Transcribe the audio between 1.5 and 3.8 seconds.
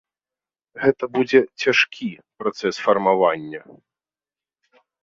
цяжкі працэс фармавання.